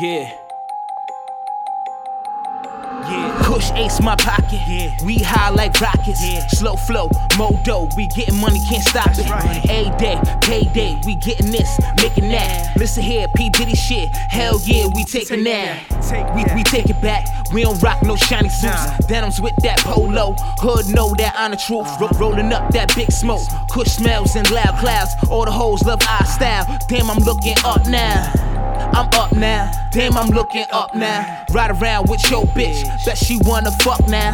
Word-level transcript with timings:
Yeah. 0.00 0.32
Yeah. 3.10 3.42
Kush 3.42 3.72
ace 3.72 4.00
my 4.00 4.14
pocket. 4.16 4.60
Yeah. 4.68 4.94
We 5.04 5.16
high 5.18 5.50
like 5.50 5.80
rockets. 5.80 6.24
Yeah. 6.24 6.46
Slow 6.48 6.76
flow, 6.76 7.10
modo. 7.36 7.88
We 7.96 8.06
getting 8.06 8.36
money, 8.36 8.60
can't 8.68 8.84
stop 8.84 9.08
it. 9.10 9.28
right. 9.28 9.64
A 9.68 9.96
day, 9.98 10.20
payday. 10.42 11.00
We 11.04 11.16
getting 11.16 11.50
this, 11.50 11.80
making 12.00 12.28
that. 12.28 12.76
Listen 12.76 13.02
here, 13.02 13.26
P 13.34 13.48
Diddy 13.50 13.74
shit. 13.74 14.14
Hell 14.14 14.60
yeah, 14.62 14.86
we 14.94 15.04
taking 15.04 15.42
Take 15.42 15.44
that. 15.44 15.88
that, 15.88 16.02
take 16.02 16.34
we 16.34 16.44
that. 16.44 16.54
we 16.54 16.62
take 16.62 16.90
it 16.90 17.00
back. 17.00 17.26
We 17.52 17.62
don't 17.62 17.82
rock 17.82 18.00
no 18.02 18.14
shiny 18.14 18.50
suits. 18.50 18.62
Nah. 18.62 18.98
Denims 19.08 19.40
with 19.40 19.56
that 19.62 19.78
polo. 19.80 20.34
Hood 20.58 20.94
know 20.94 21.12
that 21.16 21.34
on 21.36 21.50
the 21.50 21.56
truth. 21.56 21.86
Uh-huh. 21.88 22.08
Ro- 22.12 22.28
rolling 22.30 22.52
up 22.52 22.70
that 22.72 22.94
big 22.94 23.10
smoke. 23.10 23.42
Kush 23.68 23.88
smells 23.88 24.36
and 24.36 24.48
loud 24.52 24.78
clouds. 24.78 25.10
All 25.28 25.44
the 25.44 25.50
hoes 25.50 25.82
love 25.84 26.02
our 26.08 26.26
style. 26.26 26.78
Damn, 26.88 27.10
I'm 27.10 27.18
looking 27.24 27.56
up 27.64 27.84
now. 27.88 28.47
I'm 28.98 29.06
up 29.14 29.32
now. 29.32 29.70
Damn, 29.92 30.16
I'm 30.16 30.30
looking 30.30 30.66
up 30.72 30.92
now. 30.92 31.46
Ride 31.52 31.70
around 31.70 32.08
with 32.08 32.28
your 32.32 32.44
bitch. 32.46 32.82
Bet 33.04 33.16
she 33.16 33.38
wanna 33.44 33.70
fuck 33.70 34.08
now. 34.08 34.32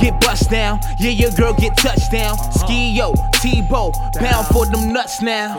Get 0.00 0.20
bust 0.20 0.50
down, 0.50 0.80
yeah, 0.98 1.10
your 1.10 1.30
girl 1.30 1.54
get 1.54 1.76
touchdown. 1.76 2.32
Uh-huh. 2.32 2.50
Ski 2.50 2.90
yo, 2.90 3.12
Tebow, 3.40 3.92
bound 4.20 4.46
for 4.48 4.66
them 4.66 4.92
nuts 4.92 5.20
now. 5.22 5.58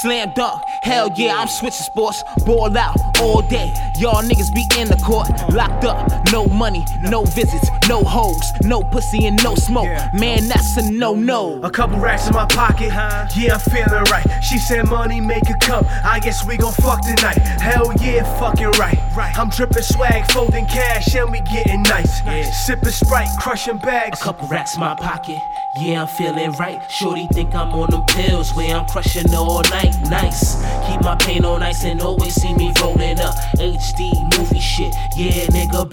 Slam 0.00 0.32
dunk, 0.34 0.62
hell 0.82 1.10
yeah, 1.16 1.36
I'm 1.36 1.48
switching 1.48 1.84
sports. 1.84 2.22
Ball 2.44 2.76
out 2.76 2.96
all 3.20 3.42
day. 3.42 3.72
Y'all 3.98 4.22
niggas 4.22 4.54
be 4.54 4.66
in 4.78 4.88
the 4.88 4.96
court, 4.96 5.28
uh-huh. 5.28 5.56
locked 5.56 5.84
up. 5.84 6.10
No 6.32 6.46
money, 6.46 6.84
no 7.00 7.24
visits, 7.24 7.68
no 7.88 8.02
hoes, 8.02 8.52
no 8.62 8.82
pussy 8.82 9.26
and 9.26 9.42
no 9.44 9.54
smoke. 9.54 9.86
Yeah. 9.86 10.10
Man, 10.14 10.48
that's 10.48 10.76
a 10.76 10.90
no-no. 10.90 11.60
A 11.62 11.70
couple 11.70 11.98
racks 11.98 12.26
in 12.26 12.34
my 12.34 12.46
pocket, 12.46 12.90
yeah, 12.92 13.54
I'm 13.54 13.60
feeling 13.60 14.04
right. 14.10 14.26
She 14.42 14.58
said 14.58 14.88
money 14.88 15.20
make 15.20 15.46
her 15.46 15.56
come. 15.60 15.84
I 16.04 16.20
guess 16.20 16.44
we 16.46 16.56
gon' 16.56 16.72
fuck 16.72 17.02
tonight. 17.02 17.38
Hell 17.60 17.92
yeah, 18.00 18.24
fucking 18.38 18.72
right. 18.72 18.98
Right. 19.16 19.36
I'm 19.38 19.50
dripping 19.50 19.82
swag, 19.82 20.30
folding 20.32 20.66
cash, 20.66 21.14
and 21.14 21.30
we 21.30 21.40
getting 21.40 21.82
nice. 21.82 22.22
Sipping 22.64 22.90
Sprite, 22.90 23.21
crushing 23.38 23.78
bags. 23.78 24.20
A 24.20 24.24
couple 24.24 24.48
racks 24.48 24.76
my 24.76 24.94
pocket, 24.94 25.38
yeah, 25.74 26.02
I'm 26.02 26.08
feeling 26.08 26.52
right. 26.52 26.80
Shorty 26.90 27.26
think 27.28 27.54
I'm 27.54 27.72
on 27.72 27.90
them 27.90 28.04
pills 28.06 28.54
where 28.54 28.74
I'm 28.74 28.86
crushing 28.86 29.34
all 29.34 29.62
night. 29.70 29.98
Nice, 30.08 30.56
keep 30.86 31.00
my 31.02 31.16
pain 31.16 31.44
on 31.44 31.62
ice 31.62 31.84
and 31.84 32.00
always 32.00 32.34
see 32.34 32.54
me 32.54 32.72
rolling 32.80 33.20
up. 33.20 33.34
HD 33.56 34.12
movie 34.36 34.60
shit, 34.60 34.94
yeah, 35.16 35.46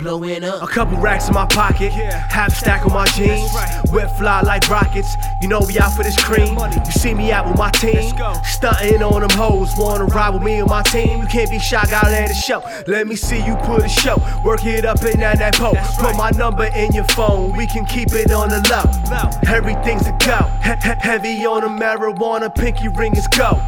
nigga 0.10 0.40
blowing 0.40 0.44
A 0.44 0.68
couple 0.68 0.98
racks 0.98 1.28
in 1.28 1.34
my 1.34 1.46
pocket, 1.46 1.92
half 1.92 2.56
stack 2.56 2.86
on 2.86 2.94
my 2.94 3.06
jeans, 3.06 3.52
whip 3.92 4.10
fly 4.12 4.42
like 4.42 4.68
rockets. 4.70 5.18
You 5.42 5.48
know 5.48 5.62
we 5.68 5.80
out 5.80 5.94
for 5.94 6.04
this 6.04 6.18
cream. 6.18 6.58
You 6.58 6.92
see 6.92 7.14
me 7.14 7.32
out 7.32 7.48
with 7.48 7.58
my 7.58 7.70
team, 7.72 8.14
stunting 8.44 9.04
on 9.04 9.22
them 9.22 9.30
hoes. 9.32 9.76
Wanna 9.78 10.06
ride 10.06 10.34
with 10.34 10.44
me 10.44 10.60
and 10.60 10.70
my 10.70 10.82
team? 10.84 11.22
You 11.22 11.28
can't 11.28 11.50
be 11.50 11.60
shy, 11.60 11.84
gotta 11.90 12.10
let 12.10 12.30
it 12.30 12.36
show. 12.36 12.62
Let 12.88 13.08
me 13.08 13.16
see 13.16 13.44
you 13.46 13.56
put 13.64 13.84
a 13.84 13.90
show, 13.90 14.18
work 14.44 14.66
it 14.66 14.86
up 14.86 15.02
in 15.04 15.20
that 15.20 15.40
that 15.40 15.56
pole. 15.56 15.76
Put 16.00 16.16
my 16.16 16.32
number 16.32 16.66
in 16.66 16.92
your 16.94 17.06
phone, 17.06 17.56
we 17.56 17.68
can 17.68 17.86
keep 17.86 18.12
it 18.14 18.32
on 18.32 18.50
the 18.50 18.60
low. 18.70 19.50
Everything's 19.54 20.08
a 20.08 20.12
go. 20.26 20.50
He- 20.64 20.88
he- 20.88 21.00
heavy 21.00 21.46
on 21.46 21.62
the 21.62 21.68
marijuana, 21.68 22.54
pinky 22.54 22.88
ring 22.88 23.16
is 23.16 23.28
go. 23.28 23.60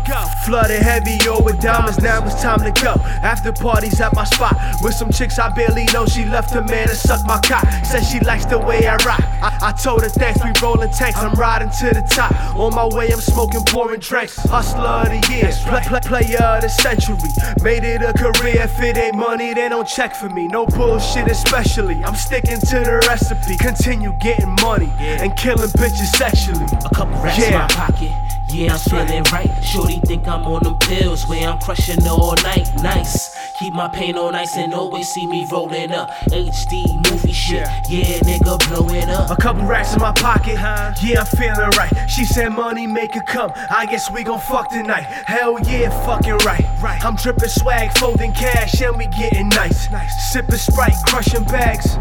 Flooded 0.45 0.81
heavy, 0.81 1.17
yo, 1.23 1.39
with 1.41 1.59
diamonds. 1.59 1.99
Now 1.99 2.23
it's 2.25 2.41
time 2.41 2.59
to 2.59 2.71
go. 2.81 2.93
After 3.21 3.51
parties 3.51 3.99
at 4.01 4.13
my 4.15 4.23
spot 4.23 4.55
with 4.81 4.93
some 4.93 5.11
chicks 5.11 5.39
I 5.39 5.49
barely 5.49 5.85
know. 5.93 6.05
She 6.05 6.25
left 6.31 6.51
her 6.51 6.63
man 6.63 6.87
to 6.87 6.95
suck 6.95 7.25
my 7.25 7.39
cock. 7.39 7.67
Said 7.83 8.01
she 8.01 8.19
likes 8.21 8.45
the 8.45 8.57
way 8.57 8.87
I 8.87 8.95
rock. 9.05 9.21
I, 9.21 9.57
I 9.61 9.71
told 9.73 10.01
her 10.03 10.09
thanks. 10.09 10.43
We 10.43 10.51
rolling 10.61 10.89
tanks. 10.91 11.19
I'm 11.19 11.33
riding 11.33 11.69
to 11.69 11.93
the 11.93 12.01
top. 12.01 12.31
On 12.55 12.73
my 12.73 12.87
way, 12.87 13.11
I'm 13.11 13.19
smoking, 13.19 13.63
pouring 13.65 13.99
drinks. 13.99 14.37
Hustler 14.37 14.81
of 14.81 15.09
the 15.09 15.21
year, 15.31 15.51
play, 15.67 15.81
play, 15.85 15.99
player 15.99 16.43
of 16.43 16.61
the 16.61 16.69
century. 16.69 17.17
Made 17.61 17.83
it 17.83 18.01
a 18.01 18.13
career. 18.13 18.61
If 18.63 18.81
it 18.81 18.97
ain't 18.97 19.15
money, 19.15 19.53
they 19.53 19.69
don't 19.69 19.87
check 19.87 20.15
for 20.15 20.29
me. 20.29 20.47
No 20.47 20.65
bullshit, 20.65 21.27
especially. 21.29 22.03
I'm 22.03 22.15
sticking 22.15 22.59
to 22.59 22.79
the 22.79 23.03
recipe. 23.07 23.57
Continue 23.57 24.13
getting 24.13 24.55
money 24.61 24.91
and 24.99 25.35
killing 25.35 25.69
bitches 25.69 26.15
sexually. 26.15 26.65
A 26.85 26.95
couple 26.95 27.21
racks 27.21 27.43
in 27.43 27.53
my 27.53 27.67
pocket. 27.67 28.11
Yeah, 28.51 28.73
I'm 28.73 28.79
feeling 28.79 29.23
right. 29.31 29.49
Shorty 29.63 29.99
think 30.01 30.27
I'm 30.27 30.43
on 30.43 30.63
them 30.63 30.77
pills 30.77 31.25
where 31.27 31.47
I'm 31.47 31.59
crushing 31.59 32.05
all 32.07 32.35
night. 32.43 32.69
Nice. 32.83 33.31
Keep 33.57 33.73
my 33.73 33.87
pain 33.87 34.17
on 34.17 34.35
ice 34.35 34.57
and 34.57 34.73
always 34.73 35.07
see 35.07 35.25
me 35.25 35.45
rolling 35.49 35.91
up. 35.91 36.09
HD 36.31 36.83
movie 37.09 37.31
shit. 37.31 37.67
Yeah, 37.87 38.19
nigga 38.19 38.59
blowing 38.67 39.09
up. 39.09 39.29
A 39.31 39.35
couple 39.35 39.63
racks 39.65 39.93
in 39.93 39.99
my 39.99 40.11
pocket, 40.11 40.57
Huh? 40.57 40.93
yeah, 41.01 41.21
I'm 41.21 41.25
feeling 41.27 41.69
right. 41.77 42.09
She 42.09 42.25
said 42.25 42.49
money 42.49 42.87
make 42.87 43.13
her 43.15 43.21
come. 43.21 43.51
I 43.69 43.85
guess 43.85 44.11
we 44.11 44.23
gon' 44.23 44.39
fuck 44.41 44.69
tonight. 44.69 45.03
Hell 45.03 45.57
yeah, 45.61 45.89
fucking 46.05 46.37
right. 46.45 46.65
I'm 47.05 47.15
dripping 47.15 47.49
swag, 47.49 47.97
folding 47.97 48.33
cash, 48.33 48.81
and 48.81 48.97
we 48.97 49.07
getting 49.07 49.49
nice. 49.49 49.89
nice. 49.91 50.31
Sipping 50.31 50.57
Sprite, 50.57 50.95
crushing 51.07 51.43
bags. 51.45 51.95